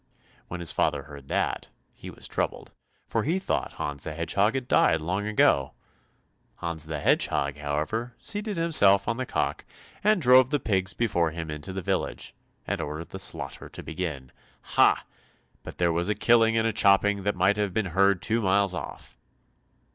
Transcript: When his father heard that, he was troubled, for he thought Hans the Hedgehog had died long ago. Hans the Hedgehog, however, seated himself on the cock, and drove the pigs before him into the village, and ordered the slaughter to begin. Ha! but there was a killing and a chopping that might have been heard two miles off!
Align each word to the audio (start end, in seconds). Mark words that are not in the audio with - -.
When 0.47 0.61
his 0.61 0.71
father 0.71 1.03
heard 1.03 1.27
that, 1.27 1.69
he 1.93 2.09
was 2.09 2.27
troubled, 2.27 2.71
for 3.07 3.21
he 3.21 3.37
thought 3.37 3.73
Hans 3.73 4.03
the 4.03 4.15
Hedgehog 4.15 4.55
had 4.55 4.67
died 4.67 4.99
long 4.99 5.27
ago. 5.27 5.73
Hans 6.55 6.87
the 6.87 6.99
Hedgehog, 7.01 7.57
however, 7.59 8.15
seated 8.17 8.57
himself 8.57 9.07
on 9.07 9.17
the 9.17 9.27
cock, 9.27 9.63
and 10.03 10.19
drove 10.19 10.49
the 10.49 10.59
pigs 10.59 10.95
before 10.95 11.29
him 11.29 11.51
into 11.51 11.71
the 11.71 11.83
village, 11.83 12.33
and 12.65 12.81
ordered 12.81 13.09
the 13.09 13.19
slaughter 13.19 13.69
to 13.69 13.83
begin. 13.83 14.31
Ha! 14.73 15.05
but 15.61 15.77
there 15.77 15.93
was 15.93 16.09
a 16.09 16.15
killing 16.15 16.57
and 16.57 16.65
a 16.65 16.73
chopping 16.73 17.21
that 17.21 17.35
might 17.35 17.57
have 17.57 17.71
been 17.71 17.85
heard 17.93 18.23
two 18.23 18.41
miles 18.41 18.73
off! 18.73 19.15